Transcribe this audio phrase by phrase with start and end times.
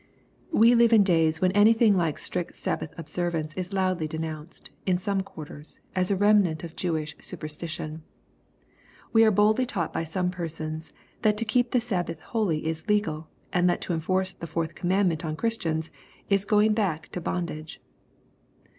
[0.51, 5.21] We live in days when anything like strict Sabbath observance is loudly denounced, in some
[5.21, 8.01] quarters, as a remnant of Jewish superstition.
[9.13, 10.91] We are boldly told by some persons,
[11.21, 15.23] that to keep the Sabbath holy is legal, and that to enforce the fourth commandment
[15.23, 15.91] on Christians,
[16.31, 17.79] is going back to bondage.